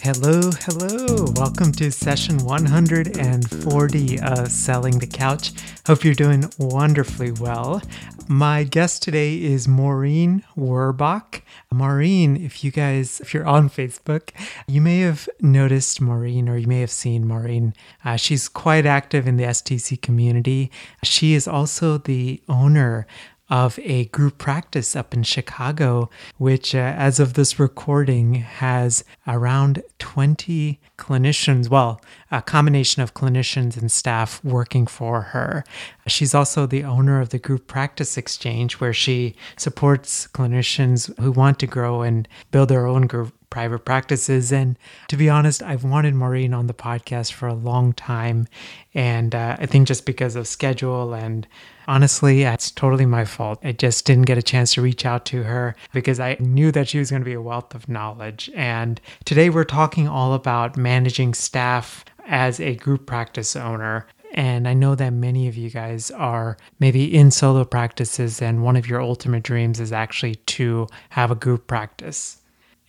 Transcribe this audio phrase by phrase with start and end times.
[0.00, 1.26] Hello, hello.
[1.34, 5.50] Welcome to session 140 of Selling the Couch.
[5.86, 7.82] Hope you're doing wonderfully well.
[8.28, 11.42] My guest today is Maureen Werbach.
[11.72, 14.30] Maureen, if you guys, if you're on Facebook,
[14.68, 17.74] you may have noticed Maureen or you may have seen Maureen.
[18.04, 20.70] Uh, she's quite active in the STC community.
[21.02, 23.06] She is also the owner
[23.50, 29.82] of a group practice up in Chicago, which, uh, as of this recording, has around
[29.98, 35.64] 20 clinicians, well, a combination of clinicians and staff working for her.
[36.06, 41.58] She's also the owner of the Group Practice Exchange, where she supports clinicians who want
[41.60, 44.52] to grow and build their own group private practices.
[44.52, 48.46] And to be honest, I've wanted Maureen on the podcast for a long time.
[48.94, 51.46] And uh, I think just because of schedule and
[51.88, 53.58] honestly, it's totally my fault.
[53.64, 56.86] I just didn't get a chance to reach out to her because I knew that
[56.86, 58.50] she was going to be a wealth of knowledge.
[58.54, 64.06] And today we're talking all about managing staff as a group practice owner.
[64.32, 68.76] And I know that many of you guys are maybe in solo practices, and one
[68.76, 72.36] of your ultimate dreams is actually to have a group practice.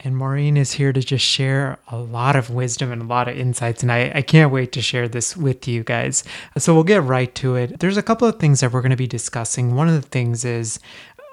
[0.01, 3.37] And Maureen is here to just share a lot of wisdom and a lot of
[3.37, 3.83] insights.
[3.83, 6.23] And I, I can't wait to share this with you guys.
[6.57, 7.79] So we'll get right to it.
[7.79, 9.75] There's a couple of things that we're going to be discussing.
[9.75, 10.79] One of the things is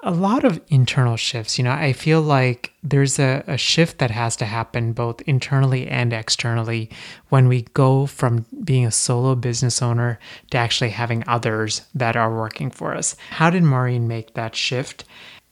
[0.03, 1.59] a lot of internal shifts.
[1.59, 5.89] You know, I feel like there's a, a shift that has to happen both internally
[5.89, 6.91] and externally
[7.29, 10.19] when we go from being a solo business owner
[10.51, 13.17] to actually having others that are working for us.
[13.31, 15.05] How did Maureen make that shift?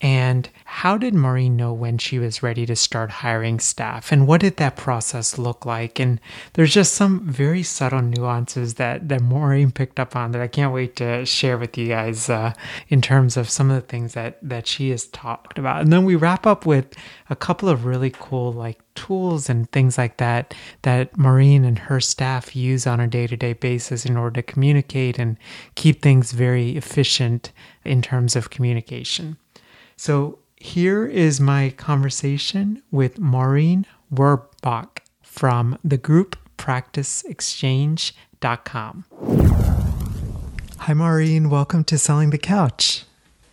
[0.05, 4.13] And how did Maureen know when she was ready to start hiring staff?
[4.13, 5.99] And what did that process look like?
[5.99, 6.21] And
[6.53, 10.75] there's just some very subtle nuances that, that Maureen picked up on that I can't
[10.75, 12.53] wait to share with you guys uh,
[12.91, 15.81] in terms of some of the things that, that she has talked about.
[15.81, 16.95] And then we wrap up with
[17.31, 21.99] a couple of really cool, like, tools and things like that that Maureen and her
[21.99, 25.39] staff use on a day to day basis in order to communicate and
[25.77, 27.53] keep things very efficient
[27.87, 29.39] in terms of communication.
[29.97, 39.05] So here is my conversation with Maureen Werbach from the group practiceexchange.com.
[40.79, 41.51] Hi, Maureen.
[41.51, 43.05] Welcome to Selling the Couch.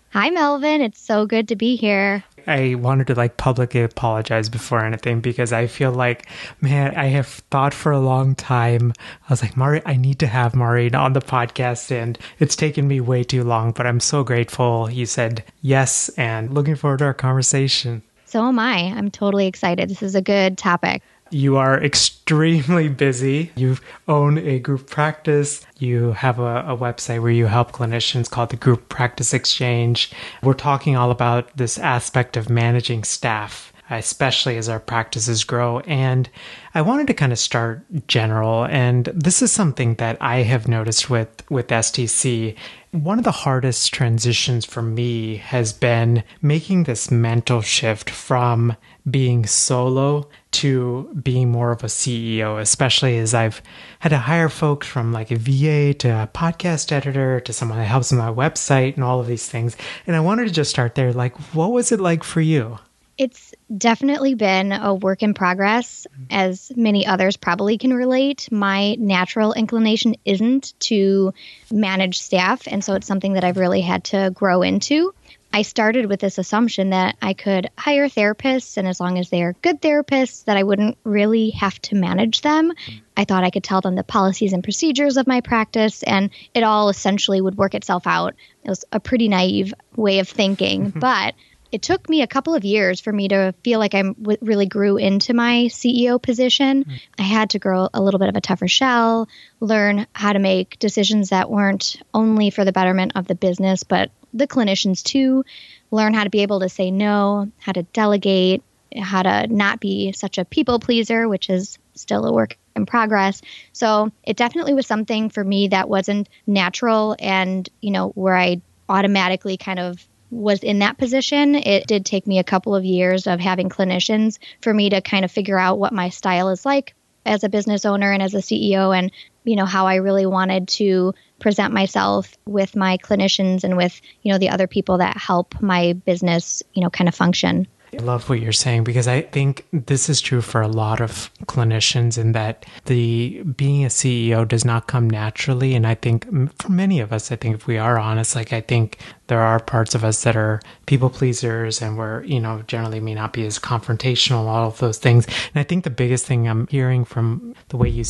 [0.10, 0.82] Hi, Melvin.
[0.82, 2.24] It's so good to be here.
[2.48, 6.28] I wanted to like publicly apologize before anything because I feel like,
[6.62, 8.94] man, I have thought for a long time.
[9.28, 12.88] I was like, Mari, I need to have Maureen on the podcast, and it's taken
[12.88, 17.06] me way too long, but I'm so grateful you said yes and looking forward to
[17.06, 18.04] our conversation.
[18.26, 18.94] So am I.
[18.96, 19.90] I'm totally excited.
[19.90, 21.02] This is a good topic.
[21.32, 23.52] You are extremely busy.
[23.56, 25.66] You own a group practice.
[25.80, 30.12] You have a, a, website where you help clinicians called the Group Practice Exchange.
[30.44, 35.80] We're talking all about this aspect of managing staff, especially as our practices grow.
[35.82, 36.30] And
[36.76, 38.66] I wanted to kind of start general.
[38.66, 42.58] And this is something that I have noticed with, with STC.
[42.92, 48.76] One of the hardest transitions for me has been making this mental shift from
[49.10, 53.62] being solo to being more of a CEO, especially as I've
[54.00, 57.86] had to hire folks from like a VA to a podcast editor to someone that
[57.86, 59.78] helps with my website and all of these things.
[60.06, 61.14] And I wanted to just start there.
[61.14, 62.80] Like, what was it like for you?
[63.18, 68.52] It's definitely been a work in progress, as many others probably can relate.
[68.52, 71.34] My natural inclination isn't to
[71.72, 75.14] manage staff, and so it's something that I've really had to grow into
[75.54, 79.44] I started with this assumption that I could hire therapists, and as long as they
[79.44, 82.72] are good therapists, that I wouldn't really have to manage them.
[83.18, 86.64] I thought I could tell them the policies and procedures of my practice, and it
[86.64, 88.36] all essentially would work itself out.
[88.64, 91.36] It was a pretty naive way of thinking, but
[91.72, 94.66] it took me a couple of years for me to feel like I w- really
[94.66, 96.84] grew into my CEO position.
[96.84, 97.02] Mm.
[97.18, 100.80] I had to grow a little bit of a tougher shell, learn how to make
[100.80, 105.44] decisions that weren't only for the betterment of the business, but the clinicians too.
[105.92, 108.64] Learn how to be able to say no, how to delegate,
[108.98, 113.42] how to not be such a people pleaser, which is still a work in progress.
[113.74, 118.62] So it definitely was something for me that wasn't natural and, you know, where I
[118.90, 123.28] automatically kind of was in that position, it did take me a couple of years
[123.28, 126.96] of having clinicians for me to kind of figure out what my style is like
[127.26, 129.12] as a business owner and as a CEO and
[129.44, 134.32] you know how I really wanted to present myself with my clinicians and with you
[134.32, 137.68] know the other people that help my business you know kind of function.
[137.94, 141.30] I love what you're saying because I think this is true for a lot of
[141.46, 145.76] clinicians in that the being a CEO does not come naturally.
[145.76, 146.26] And I think
[146.62, 148.98] for many of us, I think if we are honest, like I think
[149.28, 153.14] there are parts of us that are people pleasers and we're, you know, generally may
[153.14, 155.26] not be as confrontational, all of those things.
[155.26, 158.06] And I think the biggest thing I'm hearing from the way you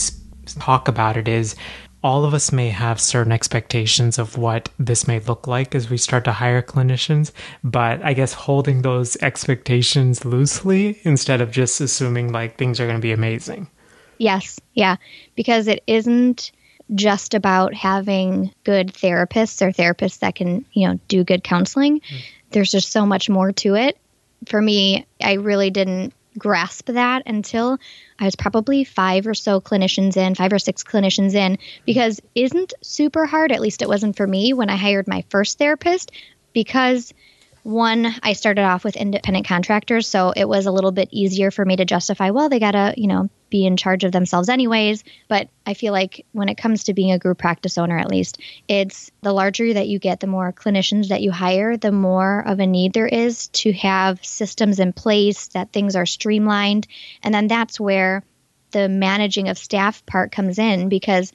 [0.45, 1.55] talk about it is
[2.03, 5.97] all of us may have certain expectations of what this may look like as we
[5.97, 7.31] start to hire clinicians,
[7.63, 12.97] but I guess holding those expectations loosely instead of just assuming like things are going
[12.97, 13.69] to be amazing.
[14.17, 14.97] Yes, yeah,
[15.35, 16.51] because it isn't
[16.93, 21.99] just about having good therapists or therapists that can, you know, do good counseling.
[22.01, 22.21] Mm.
[22.51, 23.97] There's just so much more to it.
[24.47, 27.77] For me, I really didn't grasp that until
[28.19, 32.73] I was probably five or so clinicians in, five or six clinicians in, because isn't
[32.81, 33.51] super hard.
[33.51, 36.11] At least it wasn't for me when I hired my first therapist,
[36.53, 37.13] because
[37.63, 41.63] one, I started off with independent contractors, so it was a little bit easier for
[41.63, 45.03] me to justify, well, they got to, you know, be in charge of themselves anyways.
[45.27, 48.39] But I feel like when it comes to being a group practice owner, at least,
[48.67, 52.59] it's the larger that you get, the more clinicians that you hire, the more of
[52.59, 56.87] a need there is to have systems in place, that things are streamlined.
[57.21, 58.23] And then that's where
[58.71, 61.31] the managing of staff part comes in because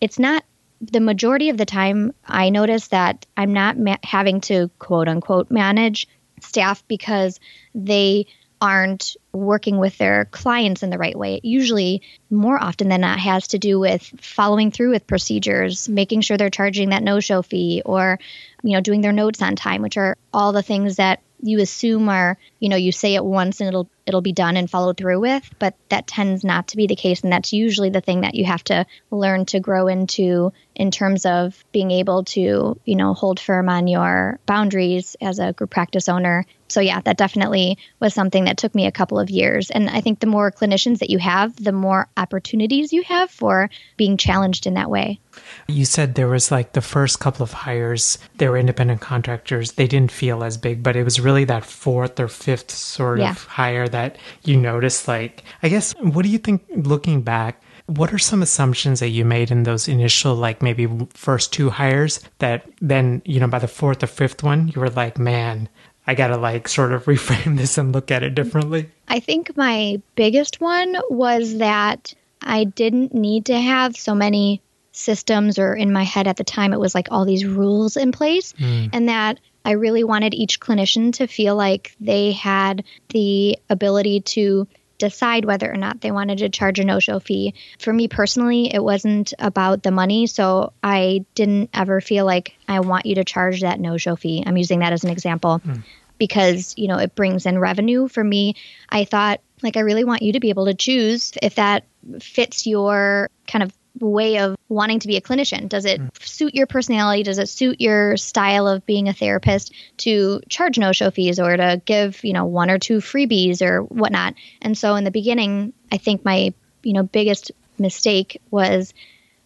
[0.00, 0.44] it's not
[0.80, 5.50] the majority of the time, I notice that I'm not ma- having to quote unquote
[5.50, 6.08] manage
[6.40, 7.38] staff because
[7.74, 8.26] they
[8.60, 11.36] aren't working with their clients in the right way.
[11.36, 16.20] It usually, more often than not, has to do with following through with procedures, making
[16.20, 18.18] sure they're charging that no show fee, or
[18.62, 22.08] you know, doing their notes on time, which are all the things that you assume
[22.08, 25.20] are, you know, you say it once and it'll it'll be done and followed through
[25.20, 28.34] with, but that tends not to be the case and that's usually the thing that
[28.34, 33.14] you have to learn to grow into in terms of being able to, you know,
[33.14, 36.44] hold firm on your boundaries as a group practice owner.
[36.68, 39.70] So yeah, that definitely was something that took me a couple of years.
[39.70, 43.70] And I think the more clinicians that you have, the more opportunities you have for
[43.96, 45.20] being challenged in that way.
[45.68, 49.72] You said there was like the first couple of hires, they were independent contractors.
[49.72, 53.30] They didn't feel as big, but it was really that fourth or fifth sort yeah.
[53.30, 55.08] of hire that you noticed.
[55.08, 57.62] Like, I guess, what do you think looking back?
[57.90, 62.20] what are some assumptions that you made in those initial like maybe first two hires
[62.38, 65.68] that then you know by the fourth or fifth one you were like man
[66.06, 70.00] i gotta like sort of reframe this and look at it differently i think my
[70.14, 74.62] biggest one was that i didn't need to have so many
[75.00, 78.12] systems or in my head at the time it was like all these rules in
[78.12, 78.88] place mm.
[78.92, 84.66] and that I really wanted each clinician to feel like they had the ability to
[85.00, 87.54] decide whether or not they wanted to charge a no show fee.
[87.78, 90.26] For me personally, it wasn't about the money.
[90.26, 94.44] So I didn't ever feel like I want you to charge that no show fee.
[94.46, 95.60] I'm using that as an example.
[95.66, 95.82] Mm.
[96.18, 98.06] Because, you know, it brings in revenue.
[98.06, 98.54] For me,
[98.90, 101.84] I thought, like, I really want you to be able to choose if that
[102.20, 105.68] fits your kind of way of wanting to be a clinician?
[105.68, 106.10] Does it mm.
[106.26, 107.22] suit your personality?
[107.22, 111.56] Does it suit your style of being a therapist to charge no show fees or
[111.56, 114.34] to give, you know, one or two freebies or whatnot?
[114.62, 118.94] And so in the beginning, I think my, you know, biggest mistake was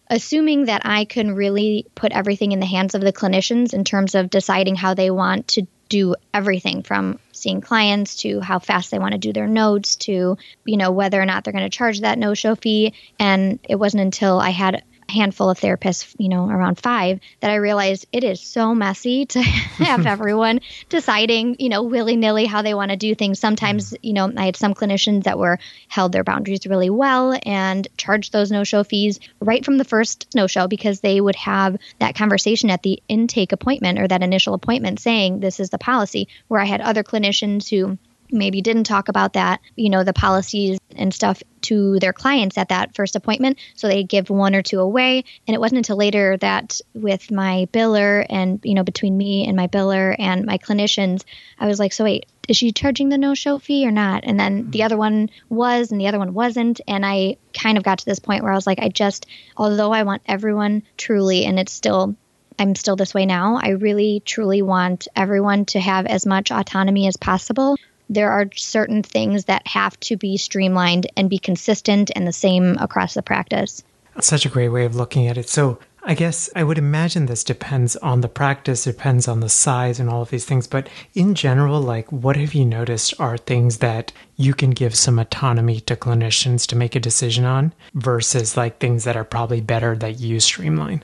[0.09, 4.15] assuming that I can really put everything in the hands of the clinicians in terms
[4.15, 8.99] of deciding how they want to do everything from seeing clients to how fast they
[8.99, 12.01] want to do their notes to you know whether or not they're going to charge
[12.01, 12.93] that no show fee.
[13.19, 17.55] And it wasn't until i had handful of therapists, you know, around five, that I
[17.55, 22.73] realized it is so messy to have everyone deciding, you know, willy nilly how they
[22.73, 23.39] want to do things.
[23.39, 23.97] Sometimes, mm.
[24.01, 28.31] you know, I had some clinicians that were held their boundaries really well and charged
[28.31, 32.15] those no show fees right from the first no show because they would have that
[32.15, 36.27] conversation at the intake appointment or that initial appointment saying, this is the policy.
[36.47, 37.97] Where I had other clinicians who
[38.31, 42.69] maybe didn't talk about that, you know, the policies and stuff to their clients at
[42.69, 43.57] that first appointment.
[43.75, 45.25] So they give one or two away.
[45.47, 49.55] And it wasn't until later that with my biller and, you know, between me and
[49.55, 51.23] my biller and my clinicians,
[51.59, 54.23] I was like, so wait, is she charging the no show fee or not?
[54.25, 54.85] And then the mm-hmm.
[54.85, 56.81] other one was and the other one wasn't.
[56.87, 59.25] And I kind of got to this point where I was like, I just,
[59.57, 62.15] although I want everyone truly, and it's still
[62.57, 63.59] I'm still this way now.
[63.61, 67.75] I really truly want everyone to have as much autonomy as possible
[68.09, 72.77] there are certain things that have to be streamlined and be consistent and the same
[72.77, 73.83] across the practice.
[74.19, 75.49] Such a great way of looking at it.
[75.49, 79.99] So, I guess I would imagine this depends on the practice, depends on the size
[79.99, 80.67] and all of these things.
[80.67, 85.17] But in general, like, what have you noticed are things that you can give some
[85.17, 89.95] autonomy to clinicians to make a decision on versus like things that are probably better
[89.95, 91.03] that you streamline?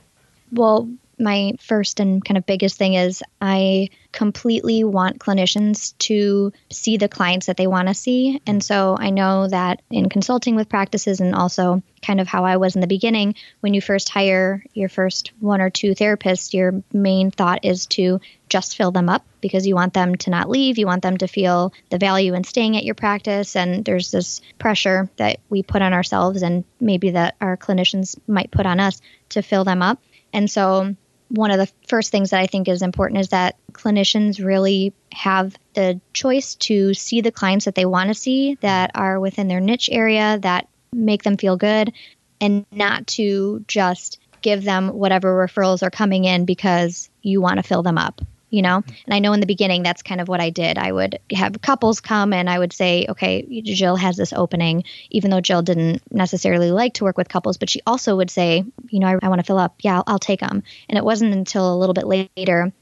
[0.52, 6.96] Well, my first and kind of biggest thing is I completely want clinicians to see
[6.98, 8.40] the clients that they want to see.
[8.46, 12.56] And so I know that in consulting with practices and also kind of how I
[12.58, 16.82] was in the beginning, when you first hire your first one or two therapists, your
[16.92, 20.78] main thought is to just fill them up because you want them to not leave.
[20.78, 23.56] You want them to feel the value in staying at your practice.
[23.56, 28.50] And there's this pressure that we put on ourselves and maybe that our clinicians might
[28.50, 29.00] put on us
[29.30, 30.00] to fill them up.
[30.34, 30.94] And so
[31.32, 35.56] one of the first things that I think is important is that clinicians really have
[35.72, 39.60] the choice to see the clients that they want to see that are within their
[39.60, 41.92] niche area that make them feel good
[42.38, 47.62] and not to just give them whatever referrals are coming in because you want to
[47.62, 48.20] fill them up
[48.52, 48.76] you know?
[48.76, 50.78] And i know in the beginning that's kind of what i did.
[50.78, 55.30] I would have couples come and i would say okay jill has this opening even
[55.30, 59.00] though jill didn't necessarily like to work with couples but she also would say you
[59.00, 59.74] know i, I want to fill up.
[59.80, 62.72] Yeah I'll, I'll take them and it wasn't until a little bit later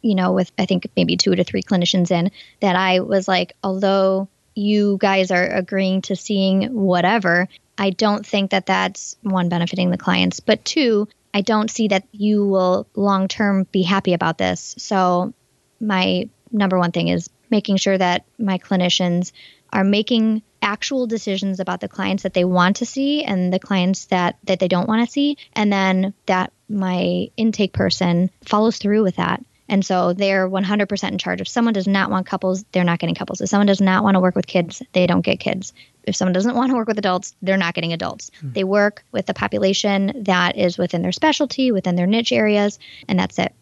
[0.00, 3.54] you know with i think maybe two to three clinicians in that i was like
[3.62, 7.48] although you guys are agreeing to seeing whatever
[7.78, 12.06] I don't think that that's one benefiting the clients, but two, I don't see that
[12.12, 14.74] you will long term be happy about this.
[14.78, 15.34] So,
[15.80, 19.32] my number one thing is making sure that my clinicians
[19.72, 24.06] are making actual decisions about the clients that they want to see and the clients
[24.06, 29.02] that that they don't want to see and then that my intake person follows through
[29.02, 31.40] with that and so they're 100% in charge.
[31.40, 33.40] If someone does not want couples, they're not getting couples.
[33.40, 35.74] If someone does not want to work with kids, they don't get kids.
[36.08, 38.30] If someone doesn't want to work with adults, they're not getting adults.
[38.40, 38.52] Hmm.
[38.52, 43.18] They work with the population that is within their specialty, within their niche areas, and
[43.18, 43.54] that's it.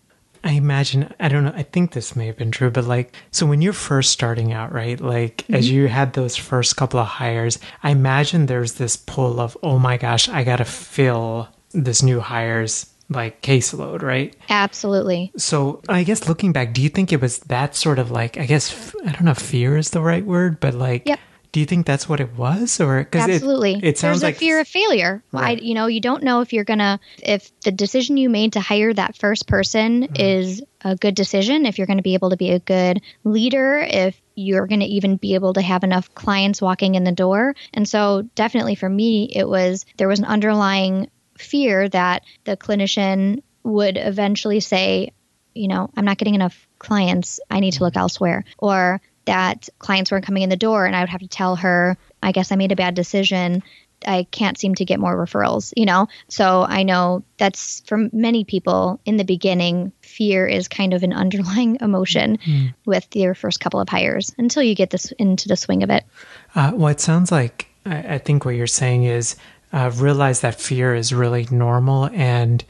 [0.45, 3.47] I imagine, I don't know, I think this may have been true, but like, so
[3.47, 5.01] when you're first starting out, right?
[5.01, 5.57] Like, mm-hmm.
[5.57, 9.81] as you had those first couple of hires, I imagine there's this pull of, oh
[9.81, 14.37] my gosh, I got to fill this new hires like caseload, right?
[14.49, 15.33] Absolutely.
[15.37, 18.47] So, I guess looking back, do you think it was that sort of like, I
[18.47, 21.19] guess, I don't know if fear is the right word, but like, yep.
[21.57, 22.83] Do you think that's what it was?
[22.83, 23.77] Or, because absolutely.
[23.77, 25.25] It, it sounds There's like a fear of failure.
[25.33, 25.59] Right.
[25.59, 28.53] I, you know, you don't know if you're going to, if the decision you made
[28.53, 30.17] to hire that first person mm-hmm.
[30.17, 33.79] is a good decision, if you're going to be able to be a good leader,
[33.79, 37.55] if you're going to even be able to have enough clients walking in the door.
[37.73, 43.43] And so, definitely for me, it was there was an underlying fear that the clinician
[43.63, 45.15] would eventually say,
[45.55, 47.41] you know, I'm not getting enough clients.
[47.51, 48.45] I need to look elsewhere.
[48.59, 51.97] Or that clients weren't coming in the door and I would have to tell her,
[52.23, 53.63] I guess I made a bad decision.
[54.07, 56.09] I can't seem to get more referrals, you know?
[56.29, 61.13] So I know that's for many people in the beginning, fear is kind of an
[61.13, 62.75] underlying emotion mm.
[62.85, 66.05] with your first couple of hires until you get this into the swing of it.
[66.55, 69.37] Uh, well, it sounds like I, I think what you're saying is
[69.73, 72.09] uh, realize that fear is really normal.
[72.13, 72.65] And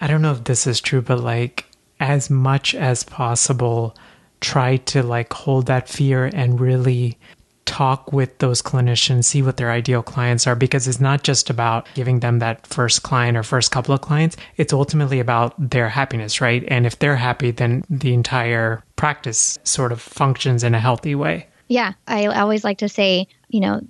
[0.00, 1.66] I don't know if this is true, but like
[2.00, 3.96] as much as possible,
[4.40, 7.18] try to like hold that fear and really
[7.64, 11.86] talk with those clinicians, see what their ideal clients are, because it's not just about
[11.94, 14.36] giving them that first client or first couple of clients.
[14.56, 16.64] It's ultimately about their happiness, right?
[16.68, 21.48] And if they're happy, then the entire practice sort of functions in a healthy way.
[21.68, 21.94] Yeah.
[22.06, 23.80] I always like to say, you know,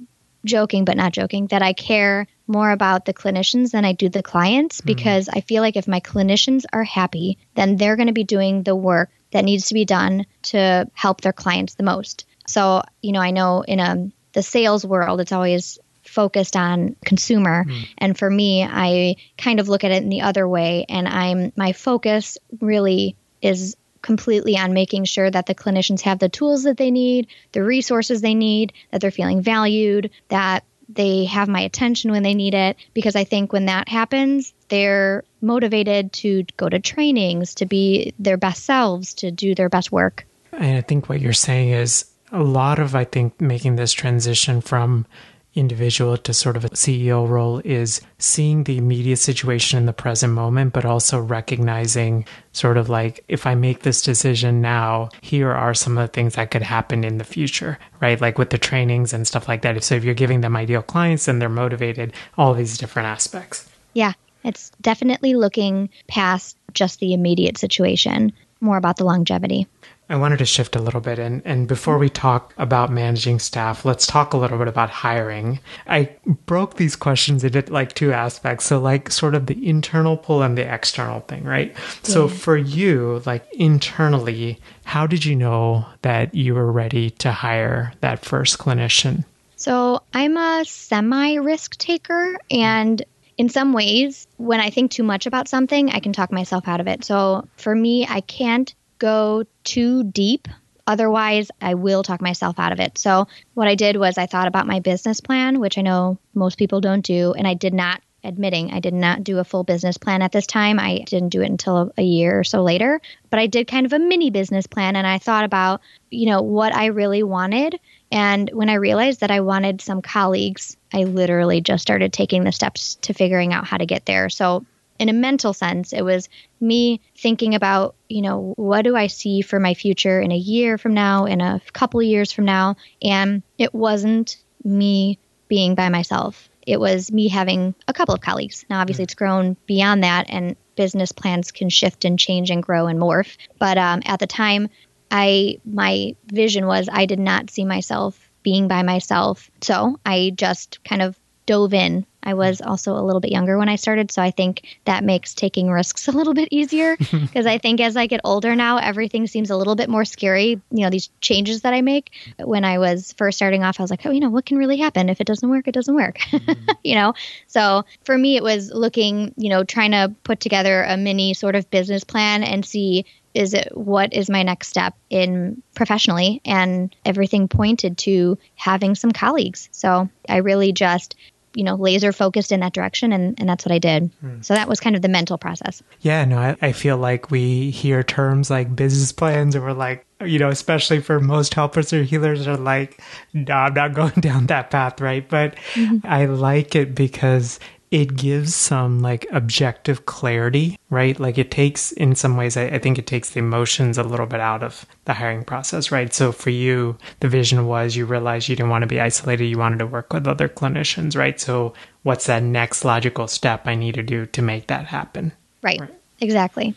[0.44, 4.22] joking but not joking that I care more about the clinicians than I do the
[4.22, 4.86] clients mm-hmm.
[4.86, 8.62] because I feel like if my clinicians are happy, then they're going to be doing
[8.62, 12.26] the work that needs to be done to help their clients the most.
[12.46, 16.96] So, you know, I know in a, um, the sales world, it's always focused on
[17.04, 17.64] consumer.
[17.64, 17.88] Mm.
[17.98, 20.84] And for me, I kind of look at it in the other way.
[20.88, 26.28] And I'm my focus really is completely on making sure that the clinicians have the
[26.28, 31.48] tools that they need, the resources they need, that they're feeling valued, that they have
[31.48, 32.76] my attention when they need it.
[32.94, 38.36] Because I think when that happens, they're motivated to go to trainings, to be their
[38.36, 40.26] best selves, to do their best work.
[40.52, 44.60] And I think what you're saying is a lot of, I think, making this transition
[44.60, 45.06] from
[45.54, 50.32] individual to sort of a CEO role is seeing the immediate situation in the present
[50.32, 55.72] moment, but also recognizing sort of like, if I make this decision now, here are
[55.72, 58.20] some of the things that could happen in the future, right?
[58.20, 59.82] Like with the trainings and stuff like that.
[59.82, 63.66] So if you're giving them ideal clients and they're motivated, all these different aspects.
[63.94, 64.12] Yeah.
[64.46, 69.66] It's definitely looking past just the immediate situation, more about the longevity.
[70.08, 71.18] I wanted to shift a little bit.
[71.18, 75.58] And, and before we talk about managing staff, let's talk a little bit about hiring.
[75.88, 76.10] I
[76.46, 78.66] broke these questions into like two aspects.
[78.66, 81.72] So, like, sort of the internal pull and the external thing, right?
[81.72, 81.80] Yeah.
[82.02, 87.92] So, for you, like, internally, how did you know that you were ready to hire
[88.00, 89.24] that first clinician?
[89.56, 92.38] So, I'm a semi risk taker.
[92.48, 93.02] And
[93.36, 96.80] in some ways, when I think too much about something, I can talk myself out
[96.80, 97.04] of it.
[97.04, 100.48] So, for me, I can't go too deep.
[100.86, 102.96] Otherwise, I will talk myself out of it.
[102.96, 106.58] So, what I did was I thought about my business plan, which I know most
[106.58, 109.96] people don't do, and I did not admitting I did not do a full business
[109.96, 110.78] plan at this time.
[110.78, 113.00] I didn't do it until a year or so later,
[113.30, 116.42] but I did kind of a mini business plan and I thought about, you know,
[116.42, 117.78] what I really wanted.
[118.10, 122.52] And when I realized that I wanted some colleagues, I literally just started taking the
[122.52, 124.30] steps to figuring out how to get there.
[124.30, 124.64] So
[124.98, 129.42] in a mental sense, it was me thinking about, you know, what do I see
[129.42, 132.76] for my future in a year from now, in a couple of years from now?
[133.02, 136.48] And it wasn't me being by myself.
[136.66, 138.64] It was me having a couple of colleagues.
[138.70, 142.86] Now, obviously, it's grown beyond that, and business plans can shift and change and grow
[142.86, 143.36] and morph.
[143.58, 144.70] But um, at the time,
[145.10, 149.50] I my vision was I did not see myself being by myself.
[149.60, 152.06] So I just kind of dove in.
[152.22, 155.34] I was also a little bit younger when I started, so I think that makes
[155.34, 159.26] taking risks a little bit easier because I think as I get older now, everything
[159.26, 160.60] seems a little bit more scary.
[160.70, 162.12] You know, these changes that I make.
[162.38, 164.76] When I was first starting off, I was like, oh, you know, what can really
[164.76, 165.08] happen?
[165.08, 166.18] If it doesn't work, it doesn't work.
[166.18, 166.70] Mm-hmm.
[166.84, 167.14] you know,
[167.48, 171.56] so for me, it was looking, you know, trying to put together a mini sort
[171.56, 176.40] of business plan and see is it what is my next step in professionally?
[176.44, 179.68] And everything pointed to having some colleagues.
[179.72, 181.14] So i really just
[181.54, 184.10] you know laser focused in that direction and, and that's what i did.
[184.22, 184.44] Mm.
[184.44, 185.82] so that was kind of the mental process.
[186.00, 190.06] Yeah no I, I feel like we hear terms like business plans and we're like
[190.24, 193.00] you know especially for most helpers or healers are like
[193.32, 195.26] no i'm not going down that path right?
[195.28, 196.06] But mm-hmm.
[196.06, 197.58] i like it because
[197.90, 201.18] it gives some like objective clarity, right?
[201.20, 204.26] Like it takes, in some ways, I, I, think it takes the emotions a little
[204.26, 206.12] bit out of the hiring process, right?
[206.12, 209.58] So for you, the vision was you realized you didn't want to be isolated, you
[209.58, 211.38] wanted to work with other clinicians, right?
[211.38, 215.32] So what's that next logical step I need to do to make that happen?
[215.62, 215.94] Right, right.
[216.20, 216.74] exactly.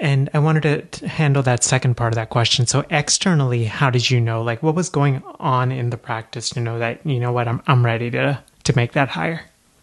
[0.00, 2.66] And I wanted to handle that second part of that question.
[2.66, 4.42] So externally, how did you know?
[4.42, 7.62] Like, what was going on in the practice to know that you know what I'm
[7.66, 9.42] I'm ready to to make that hire?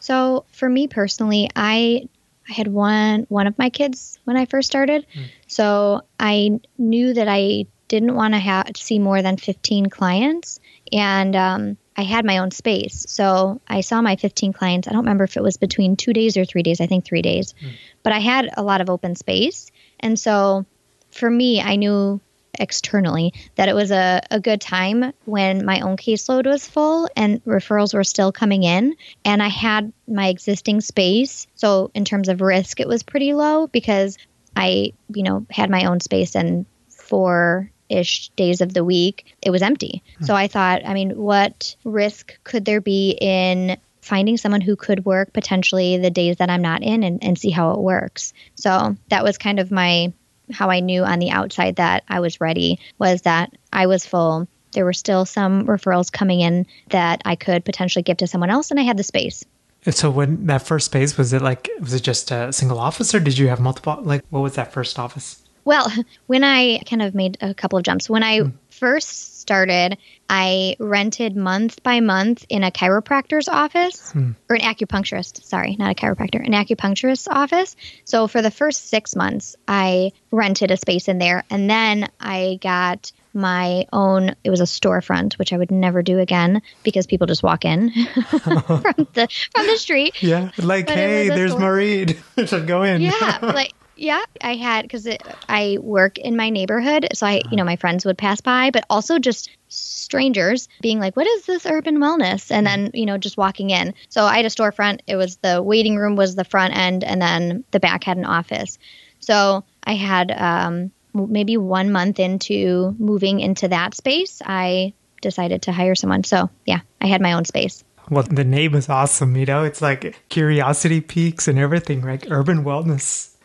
[0.10, 2.10] So for me personally, I
[2.50, 5.06] I had one one of my kids when I first started.
[5.14, 5.26] Mm.
[5.48, 10.60] So I knew that I didn't want to have see more than 15 clients
[10.92, 13.06] and um, I had my own space.
[13.10, 14.88] So I saw my 15 clients.
[14.88, 16.82] I don't remember if it was between 2 days or 3 days.
[16.82, 17.54] I think 3 days.
[17.62, 17.72] Mm.
[18.02, 19.72] But I had a lot of open space.
[20.00, 20.66] And so
[21.12, 22.20] for me, I knew
[22.60, 27.44] externally that it was a, a good time when my own caseload was full and
[27.46, 28.96] referrals were still coming in
[29.26, 33.68] and i had my existing space so in terms of risk it was pretty low
[33.68, 34.18] because
[34.56, 39.50] i you know had my own space and four ish days of the week it
[39.50, 40.26] was empty hmm.
[40.26, 45.06] so i thought i mean what risk could there be in finding someone who could
[45.06, 48.34] work potentially the days that I'm not in and, and see how it works.
[48.56, 50.12] So that was kind of my
[50.52, 54.48] how I knew on the outside that I was ready was that I was full.
[54.74, 58.72] There were still some referrals coming in that I could potentially give to someone else,
[58.72, 59.44] and I had the space.
[59.90, 63.20] So when that first space was it like was it just a single office or
[63.20, 63.98] did you have multiple?
[64.02, 65.42] Like what was that first office?
[65.66, 65.92] Well,
[66.28, 68.54] when I kind of made a couple of jumps, when I mm.
[68.80, 69.98] First started,
[70.30, 74.32] I rented month by month in a chiropractor's office hmm.
[74.50, 77.76] or an acupuncturist, sorry, not a chiropractor, an acupuncturist's office.
[78.06, 81.44] So for the first six months, I rented a space in there.
[81.50, 86.18] And then I got my own it was a storefront which i would never do
[86.18, 91.30] again because people just walk in from the from the street yeah like but hey
[91.30, 95.08] there's marie should go in yeah like yeah, I had because
[95.48, 98.86] I work in my neighborhood, so I, you know, my friends would pass by, but
[98.90, 103.38] also just strangers being like, "What is this urban wellness?" And then, you know, just
[103.38, 103.94] walking in.
[104.08, 105.02] So I had a storefront.
[105.06, 108.26] It was the waiting room was the front end, and then the back had an
[108.26, 108.80] office.
[109.20, 115.72] So I had um, maybe one month into moving into that space, I decided to
[115.72, 116.24] hire someone.
[116.24, 117.84] So yeah, I had my own space.
[118.10, 119.36] Well, the name is awesome.
[119.36, 122.26] You know, it's like curiosity peaks and everything, right?
[122.32, 123.36] Urban wellness.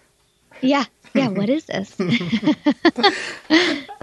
[0.64, 0.84] Yeah.
[1.14, 1.28] Yeah.
[1.28, 1.94] What is this?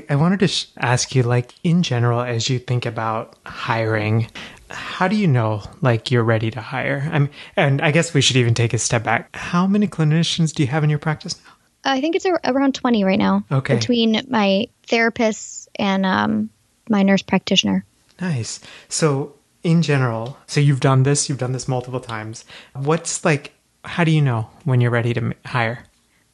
[0.10, 4.28] I wanted to sh- ask you, like, in general, as you think about hiring,
[4.69, 7.10] how do you know, like, you're ready to hire?
[7.12, 9.36] I'm, and I guess we should even take a step back.
[9.36, 11.52] How many clinicians do you have in your practice now?
[11.84, 13.43] I think it's around 20 right now.
[13.52, 13.76] Okay.
[13.76, 16.50] Between my therapists and um,
[16.89, 17.84] my nurse practitioner.
[18.21, 18.60] Nice.
[18.88, 22.45] So, in general, so you've done this, you've done this multiple times.
[22.74, 25.86] What's like, how do you know when you're ready to hire?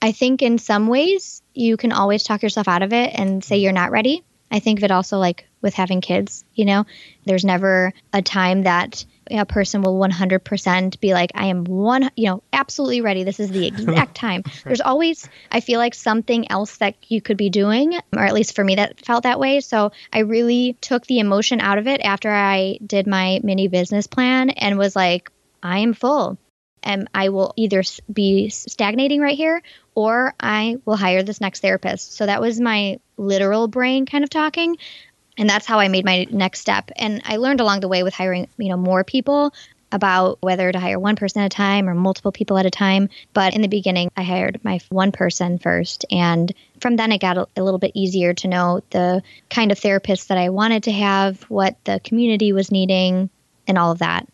[0.02, 3.56] I think in some ways you can always talk yourself out of it and say
[3.56, 3.64] mm-hmm.
[3.64, 4.24] you're not ready.
[4.50, 6.86] I think of it also like with having kids, you know,
[7.26, 12.28] there's never a time that a person will 100% be like, I am one, you
[12.28, 13.26] know, absolutely ready.
[13.26, 14.44] This is the exact time.
[14.64, 18.56] There's always, I feel like something else that you could be doing, or at least
[18.56, 19.60] for me, that felt that way.
[19.60, 24.08] So I really took the emotion out of it after I did my mini business
[24.08, 25.30] plan and was like,
[25.62, 26.38] I am full
[26.84, 29.62] and I will either be stagnating right here
[29.96, 32.14] or I will hire this next therapist.
[32.14, 34.78] So that was my literal brain kind of talking.
[35.38, 36.92] And that's how I made my next step.
[36.96, 39.54] And I learned along the way with hiring, you know, more people
[39.92, 43.10] about whether to hire one person at a time or multiple people at a time.
[43.34, 46.06] But in the beginning, I hired my one person first.
[46.12, 49.80] And from then, it got a, a, little bit easier to know the kind of
[49.80, 53.30] therapist that I wanted to have, what the community was needing,
[53.68, 54.28] and all of that.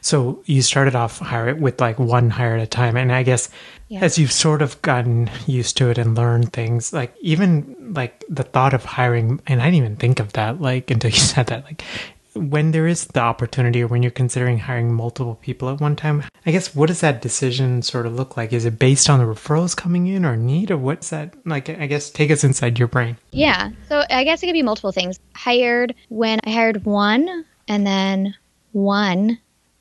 [0.00, 3.50] So you started off hire with like one hire at a time, and I guess
[3.88, 4.00] yeah.
[4.00, 8.42] as you've sort of gotten used to it and learned things, like even like the
[8.42, 11.64] thought of hiring, and I didn't even think of that like until you said that.
[11.64, 11.82] Like
[12.34, 16.24] when there is the opportunity, or when you're considering hiring multiple people at one time,
[16.46, 18.52] I guess what does that decision sort of look like?
[18.52, 21.68] Is it based on the referrals coming in or need, or what's that like?
[21.68, 23.16] I guess take us inside your brain.
[23.30, 25.20] Yeah, so I guess it could be multiple things.
[25.34, 28.34] Hired when I hired one, and then
[28.74, 29.38] one,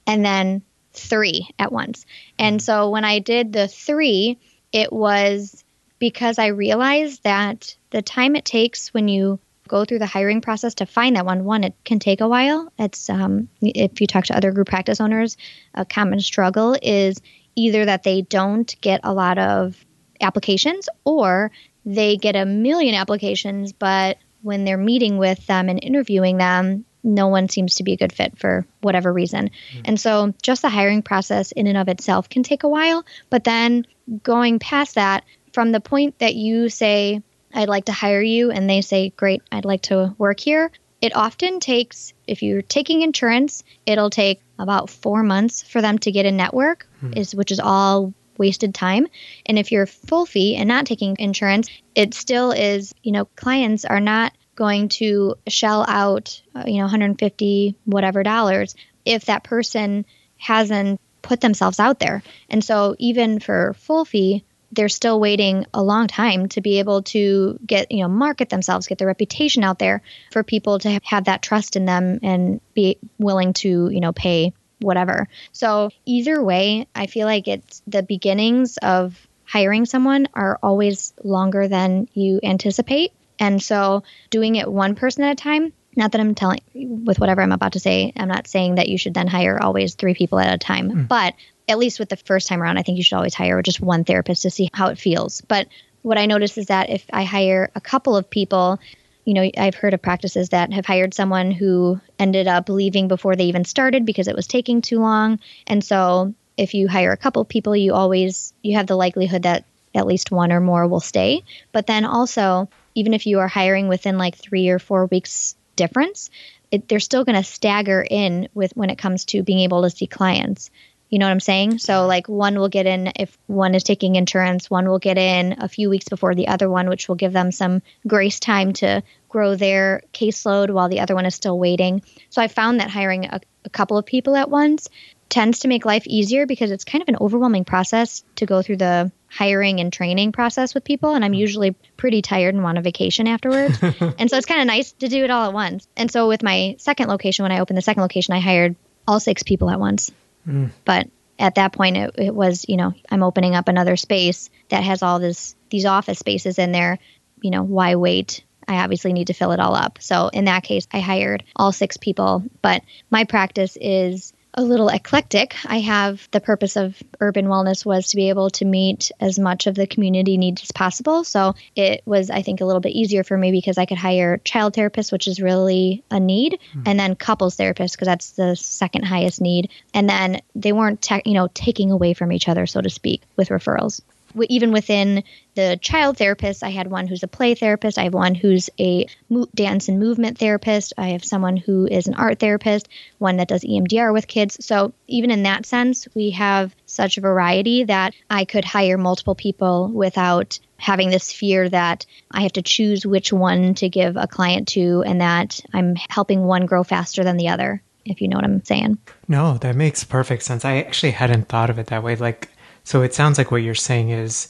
[0.07, 0.61] and then
[0.93, 2.05] three at once.
[2.37, 4.39] And so when I did the three,
[4.71, 5.63] it was
[5.99, 10.75] because I realized that the time it takes when you go through the hiring process
[10.75, 12.71] to find that one, one, it can take a while.
[12.77, 15.37] It's um, if you talk to other group practice owners,
[15.73, 17.21] a common struggle is
[17.55, 19.83] either that they don't get a lot of
[20.21, 21.51] applications or
[21.85, 27.27] they get a million applications, but when they're meeting with them and interviewing them, no
[27.27, 29.49] one seems to be a good fit for whatever reason.
[29.49, 29.81] Mm-hmm.
[29.85, 33.05] And so just the hiring process in and of itself can take a while.
[33.29, 33.85] But then
[34.23, 37.21] going past that, from the point that you say,
[37.53, 41.15] I'd like to hire you, and they say, Great, I'd like to work here, it
[41.15, 46.25] often takes, if you're taking insurance, it'll take about four months for them to get
[46.25, 47.17] a network, mm-hmm.
[47.17, 49.07] is which is all wasted time.
[49.45, 53.85] And if you're full fee and not taking insurance, it still is, you know, clients
[53.85, 60.05] are not going to shell out, uh, you know, 150 whatever dollars if that person
[60.37, 62.21] hasn't put themselves out there.
[62.49, 67.03] And so even for full fee, they're still waiting a long time to be able
[67.03, 71.25] to get, you know, market themselves, get their reputation out there for people to have
[71.25, 75.27] that trust in them and be willing to, you know, pay whatever.
[75.51, 81.67] So either way, I feel like it's the beginnings of hiring someone are always longer
[81.67, 83.13] than you anticipate.
[83.39, 87.41] And so doing it one person at a time, not that I'm telling with whatever
[87.41, 90.39] I'm about to say, I'm not saying that you should then hire always three people
[90.39, 91.07] at a time, mm.
[91.07, 91.35] but
[91.67, 94.03] at least with the first time around, I think you should always hire just one
[94.03, 95.41] therapist to see how it feels.
[95.41, 95.67] But
[96.01, 98.79] what I notice is that if I hire a couple of people,
[99.25, 103.35] you know, I've heard of practices that have hired someone who ended up leaving before
[103.35, 105.39] they even started because it was taking too long.
[105.65, 109.43] And so if you hire a couple of people, you always you have the likelihood
[109.43, 109.65] that
[109.95, 111.43] at least one or more will stay.
[111.71, 116.29] But then also even if you are hiring within like three or four weeks difference,
[116.71, 119.89] it, they're still going to stagger in with when it comes to being able to
[119.89, 120.69] see clients.
[121.09, 121.77] You know what I'm saying?
[121.77, 125.61] So, like, one will get in if one is taking insurance, one will get in
[125.61, 129.03] a few weeks before the other one, which will give them some grace time to
[129.29, 132.01] grow their caseload while the other one is still waiting.
[132.31, 134.89] So, I found that hiring a, a couple of people at once
[135.29, 138.77] tends to make life easier because it's kind of an overwhelming process to go through
[138.77, 142.81] the hiring and training process with people and I'm usually pretty tired and want a
[142.81, 143.77] vacation afterwards.
[143.81, 145.87] and so it's kind of nice to do it all at once.
[145.97, 148.75] And so with my second location when I opened the second location I hired
[149.07, 150.11] all six people at once.
[150.47, 150.69] Mm.
[150.85, 154.83] But at that point it, it was, you know, I'm opening up another space that
[154.83, 156.99] has all this these office spaces in there,
[157.41, 158.43] you know, why wait?
[158.67, 159.97] I obviously need to fill it all up.
[159.99, 162.43] So in that case, I hired all six people.
[162.61, 165.55] But my practice is a little eclectic.
[165.65, 169.67] I have the purpose of urban wellness was to be able to meet as much
[169.67, 171.23] of the community needs as possible.
[171.23, 174.37] So it was, I think, a little bit easier for me because I could hire
[174.37, 176.83] child therapists, which is really a need, mm-hmm.
[176.85, 179.69] and then couples therapists because that's the second highest need.
[179.93, 183.23] And then they weren't, te- you know, taking away from each other, so to speak,
[183.35, 184.01] with referrals
[184.49, 185.23] even within
[185.55, 187.97] the child therapist, I had one who's a play therapist.
[187.97, 189.07] I have one who's a
[189.53, 190.93] dance and movement therapist.
[190.97, 194.63] I have someone who is an art therapist, one that does EMDR with kids.
[194.65, 199.89] So, even in that sense, we have such variety that I could hire multiple people
[199.89, 204.67] without having this fear that I have to choose which one to give a client
[204.69, 208.45] to and that I'm helping one grow faster than the other if you know what
[208.45, 208.97] I'm saying.
[209.27, 210.65] No, that makes perfect sense.
[210.65, 212.15] I actually hadn't thought of it that way.
[212.15, 212.49] Like
[212.83, 214.47] so it sounds like what you're saying is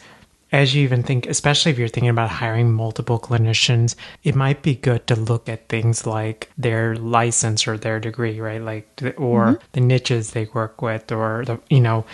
[0.53, 4.75] as you even think, especially if you're thinking about hiring multiple clinicians, it might be
[4.75, 8.61] good to look at things like their license or their degree, right?
[8.61, 9.63] Like, or mm-hmm.
[9.71, 12.05] the niches they work with, or the, you know,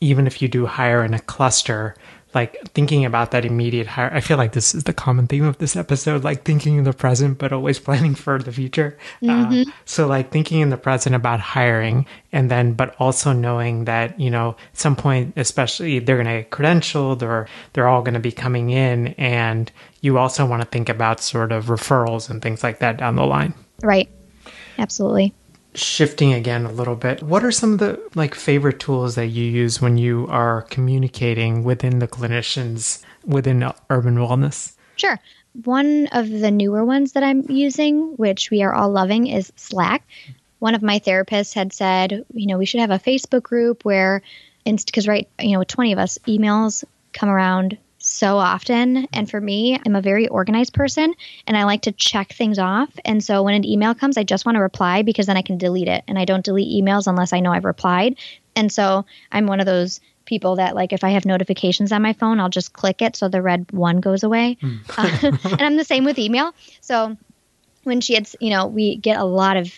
[0.00, 1.96] even if you do hire in a cluster,
[2.38, 4.10] like thinking about that immediate hire.
[4.14, 6.92] I feel like this is the common theme of this episode, like thinking in the
[6.92, 8.96] present, but always planning for the future.
[9.20, 9.68] Uh, mm-hmm.
[9.68, 14.20] Uh, so, like thinking in the present about hiring, and then, but also knowing that,
[14.20, 18.14] you know, at some point, especially they're going to get credentialed or they're all going
[18.14, 19.08] to be coming in.
[19.18, 23.16] And you also want to think about sort of referrals and things like that down
[23.16, 23.54] the line.
[23.82, 24.08] Right.
[24.78, 25.34] Absolutely
[25.78, 29.44] shifting again a little bit what are some of the like favorite tools that you
[29.44, 34.74] use when you are communicating within the clinicians within urban wellness?
[34.96, 35.18] Sure.
[35.64, 40.06] One of the newer ones that i'm using which we are all loving is slack.
[40.58, 44.22] One of my therapists had said you know we should have a facebook group where
[44.64, 49.06] because right you know 20 of us emails come around so often.
[49.12, 51.14] And for me, I'm a very organized person
[51.46, 52.90] and I like to check things off.
[53.04, 55.58] And so when an email comes, I just want to reply because then I can
[55.58, 56.04] delete it.
[56.08, 58.16] And I don't delete emails unless I know I've replied.
[58.56, 62.12] And so I'm one of those people that like if I have notifications on my
[62.12, 64.56] phone, I'll just click it so the red one goes away.
[64.62, 64.80] Mm.
[65.44, 66.54] uh, and I'm the same with email.
[66.80, 67.16] So
[67.84, 69.72] when she had, you know, we get a lot of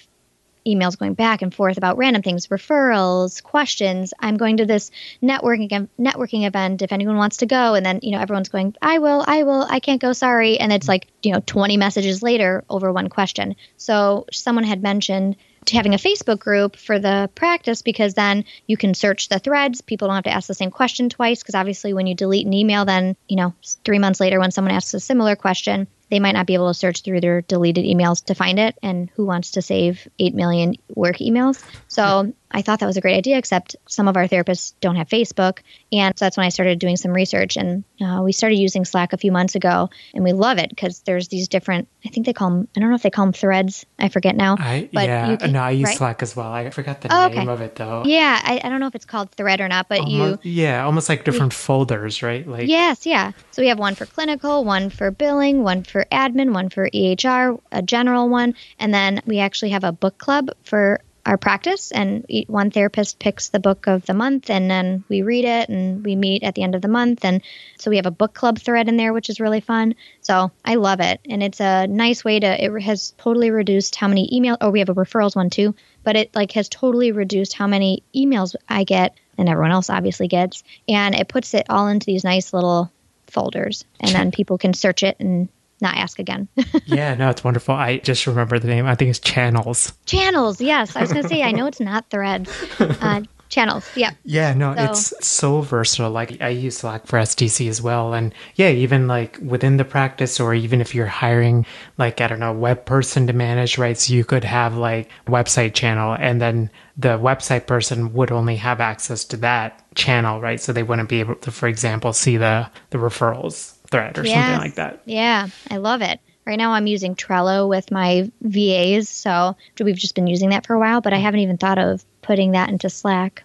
[0.74, 4.14] emails going back and forth about random things, referrals, questions.
[4.18, 4.90] I'm going to this
[5.22, 8.98] networking networking event if anyone wants to go, and then you know everyone's going, I
[8.98, 12.64] will, I will, I can't go, sorry, and it's like you know 20 messages later
[12.68, 13.56] over one question.
[13.76, 18.76] So someone had mentioned to having a Facebook group for the practice because then you
[18.76, 19.80] can search the threads.
[19.80, 22.54] People don't have to ask the same question twice because obviously when you delete an
[22.54, 23.54] email, then you know
[23.84, 26.74] three months later when someone asks a similar question, they might not be able to
[26.74, 28.76] search through their deleted emails to find it.
[28.82, 31.64] And who wants to save 8 million work emails?
[31.88, 35.08] So I thought that was a great idea, except some of our therapists don't have
[35.08, 35.60] Facebook.
[35.92, 37.56] And so that's when I started doing some research.
[37.56, 41.00] And uh, we started using Slack a few months ago, and we love it because
[41.00, 43.32] there's these different, I think they call them, I don't know if they call them
[43.32, 43.86] threads.
[43.98, 44.56] I forget now.
[44.58, 45.96] I, but yeah, can, no, I use right?
[45.96, 46.50] Slack as well.
[46.50, 47.48] I forgot the oh, name okay.
[47.48, 48.02] of it though.
[48.04, 50.62] Yeah, I, I, don't know if it's called thread or not, but almost, you.
[50.62, 52.46] Yeah, almost like different we, folders, right?
[52.46, 53.32] Like Yes, yeah.
[53.52, 57.60] So we have one for clinical, one for billing, one for admin, one for EHR,
[57.70, 62.24] a general one, and then we actually have a book club for our practice and
[62.46, 66.16] one therapist picks the book of the month and then we read it and we
[66.16, 67.42] meet at the end of the month and
[67.78, 69.94] so we have a book club thread in there which is really fun.
[70.20, 74.08] So i love it and it's a nice way to it has totally reduced how
[74.08, 77.54] many email oh we have a referrals one too but it like has totally reduced
[77.54, 81.88] how many emails i get and everyone else obviously gets and it puts it all
[81.88, 82.90] into these nice little
[83.26, 85.48] folders and then people can search it and
[85.82, 86.48] not ask again.
[86.86, 87.74] yeah, no, it's wonderful.
[87.74, 88.86] I just remember the name.
[88.86, 89.92] I think it's Channels.
[90.06, 90.96] Channels, yes.
[90.96, 92.50] I was going to say, I know it's not Threads.
[92.78, 94.12] Uh, channels, yeah.
[94.24, 94.84] Yeah, no, so.
[94.84, 96.10] it's so versatile.
[96.10, 98.14] Like, I use Slack for STC as well.
[98.14, 101.66] And yeah, even like within the practice, or even if you're hiring,
[101.98, 103.98] like, I don't know, web person to manage, right?
[103.98, 108.80] So you could have like website channel, and then the website person would only have
[108.80, 110.60] access to that channel, right?
[110.60, 114.34] So they wouldn't be able to, for example, see the, the referrals thread or yes.
[114.34, 115.02] something like that.
[115.04, 116.20] Yeah, I love it.
[116.46, 120.74] Right now, I'm using Trello with my VAs, so we've just been using that for
[120.74, 121.22] a while, but I mm.
[121.22, 123.44] haven't even thought of putting that into Slack.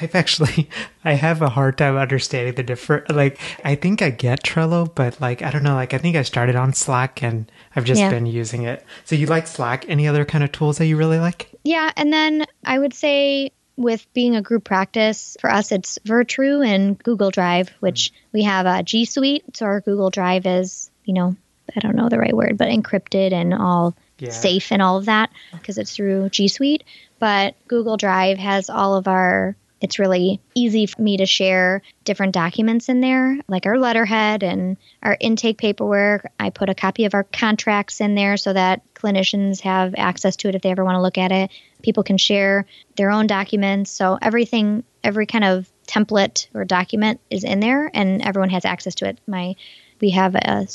[0.00, 0.68] I've actually
[1.04, 5.20] I have a hard time understanding the different like I think I get Trello, but
[5.20, 8.10] like I don't know, like I think I started on Slack and I've just yeah.
[8.10, 8.84] been using it.
[9.04, 9.84] So you like Slack?
[9.88, 11.50] Any other kind of tools that you really like?
[11.64, 16.66] Yeah, and then I would say with being a group practice, for us it's Virtru
[16.66, 18.28] and Google Drive, which mm-hmm.
[18.32, 19.44] we have a G Suite.
[19.56, 21.36] So our Google Drive is, you know,
[21.74, 24.30] I don't know the right word, but encrypted and all yeah.
[24.30, 26.84] safe and all of that because it's through G Suite.
[27.18, 32.32] But Google Drive has all of our it's really easy for me to share different
[32.32, 36.30] documents in there, like our letterhead and our intake paperwork.
[36.40, 40.48] I put a copy of our contracts in there so that clinicians have access to
[40.48, 41.50] it if they ever want to look at it.
[41.82, 42.64] People can share
[42.96, 43.90] their own documents.
[43.90, 48.94] So everything, every kind of template or document is in there and everyone has access
[48.96, 49.18] to it.
[49.26, 49.56] My
[50.00, 50.66] we have a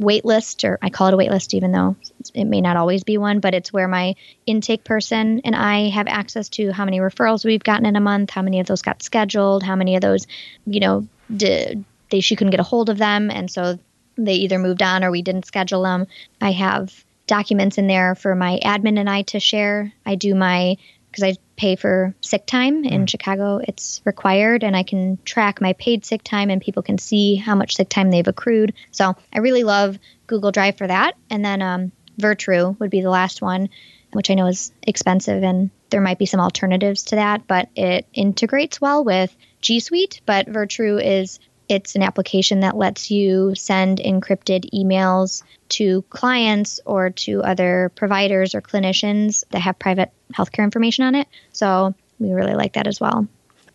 [0.00, 1.94] wait list, or I call it a wait list, even though
[2.34, 4.14] it may not always be one, but it's where my
[4.46, 8.30] intake person and I have access to how many referrals we've gotten in a month,
[8.30, 10.26] how many of those got scheduled, how many of those,
[10.66, 13.78] you know, did they she couldn't get a hold of them, and so
[14.16, 16.06] they either moved on or we didn't schedule them.
[16.40, 19.92] I have documents in there for my admin and I to share.
[20.04, 20.76] I do my
[21.10, 23.08] because I pay for sick time in mm.
[23.08, 23.60] Chicago.
[23.62, 27.54] It's required, and I can track my paid sick time, and people can see how
[27.54, 28.72] much sick time they've accrued.
[28.92, 31.16] So I really love Google Drive for that.
[31.28, 33.68] And then um, Virtru would be the last one,
[34.12, 38.06] which I know is expensive, and there might be some alternatives to that, but it
[38.14, 40.22] integrates well with G Suite.
[40.24, 47.10] But Virtru is it's an application that lets you send encrypted emails to clients or
[47.10, 51.28] to other providers or clinicians that have private healthcare information on it.
[51.52, 53.26] So we really like that as well.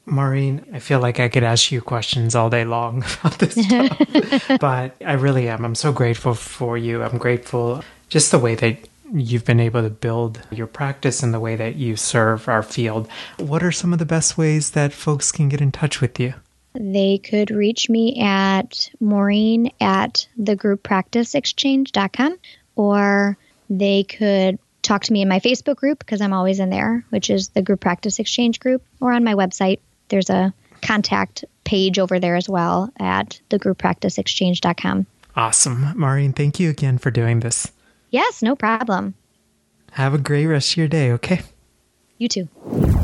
[0.05, 4.60] Maureen, I feel like I could ask you questions all day long about this stuff,
[4.60, 5.65] but I really am.
[5.65, 7.01] I'm so grateful for you.
[7.01, 8.77] I'm grateful just the way that
[9.13, 13.08] you've been able to build your practice and the way that you serve our field.
[13.38, 16.36] What are some of the best ways that folks can get in touch with you?
[16.76, 22.38] They could reach me at Maureen at thegrouppracticeexchange.com
[22.76, 23.38] or
[23.70, 27.30] they could talk to me in my Facebook group because I'm always in there, which
[27.30, 29.80] is the Group Practice Exchange group, or on my website.
[30.10, 35.08] There's a contact page over there as well at thegrouppracticeexchange.com.
[35.36, 35.98] Awesome.
[35.98, 37.72] Maureen, thank you again for doing this.
[38.12, 39.16] Yes, no problem.
[39.94, 41.42] Have a great rest of your day, okay?
[42.18, 42.94] You too.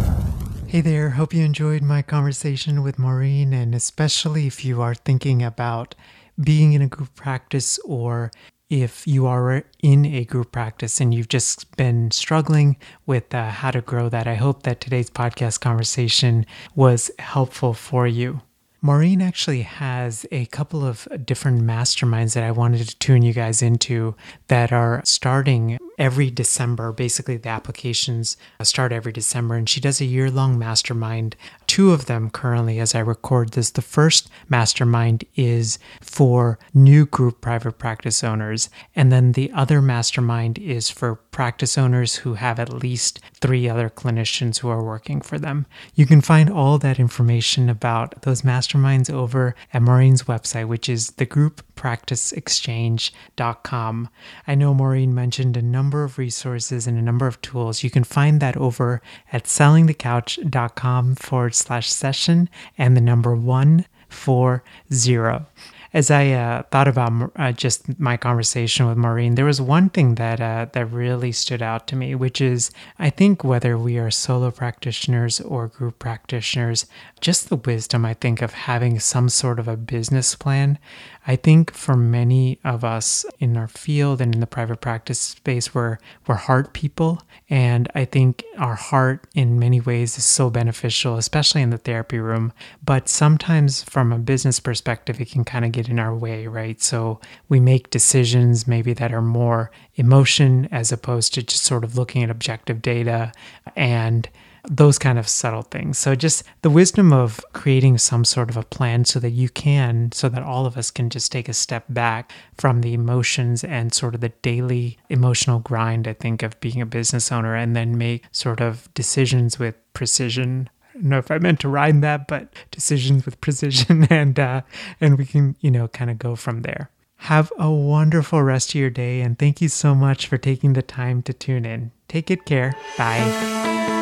[0.72, 5.44] Hey there, hope you enjoyed my conversation with Maureen, and especially if you are thinking
[5.44, 5.96] about
[6.42, 8.32] being in a group practice or
[8.70, 13.72] if you are in a group practice and you've just been struggling with uh, how
[13.72, 14.28] to grow that.
[14.28, 18.40] I hope that today's podcast conversation was helpful for you.
[18.82, 23.62] Maureen actually has a couple of different masterminds that I wanted to tune you guys
[23.62, 24.16] into
[24.48, 26.92] that are starting every December.
[26.92, 31.36] Basically, the applications uh, start every December, and she does a year long mastermind.
[31.68, 33.70] Two of them currently, as I record this.
[33.70, 40.58] The first mastermind is for new group private practice owners, and then the other mastermind
[40.58, 45.38] is for practice owners who have at least three other clinicians who are working for
[45.38, 45.68] them.
[45.94, 51.12] You can find all that information about those masterminds over at Maureen's website, which is
[51.12, 54.10] thegrouppracticeexchange.com.
[54.48, 57.84] I know Maureen mentioned a number number of resources and a number of tools.
[57.84, 59.02] You can find that over
[59.34, 65.48] at sellingthecouch.com forward slash session and the number one four zero
[65.94, 70.16] as I uh, thought about uh, just my conversation with Maureen, there was one thing
[70.16, 74.10] that uh, that really stood out to me, which is I think whether we are
[74.10, 76.86] solo practitioners or group practitioners,
[77.22, 80.80] just the wisdom I think of having some sort of a business plan.
[81.28, 85.74] I think for many of us in our field and in the private practice space,
[85.74, 87.22] we're, we're heart people.
[87.48, 92.18] And I think our heart in many ways is so beneficial, especially in the therapy
[92.18, 92.54] room.
[92.84, 96.82] But sometimes from a business perspective, it can kind of get in our way, right?
[96.82, 101.96] So we make decisions maybe that are more emotion as opposed to just sort of
[101.96, 103.32] looking at objective data
[103.76, 104.28] and
[104.70, 105.98] those kind of subtle things.
[105.98, 110.12] So, just the wisdom of creating some sort of a plan so that you can,
[110.12, 113.94] so that all of us can just take a step back from the emotions and
[113.94, 117.98] sort of the daily emotional grind, I think, of being a business owner and then
[117.98, 120.70] make sort of decisions with precision.
[120.90, 124.62] I don't know if I meant to rhyme that, but decisions with precision and uh,
[125.00, 126.90] and we can, you know, kind of go from there.
[127.26, 130.82] Have a wonderful rest of your day and thank you so much for taking the
[130.82, 131.92] time to tune in.
[132.08, 132.74] Take good care.
[132.98, 134.00] Bye.